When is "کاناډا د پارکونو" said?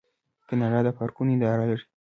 0.47-1.29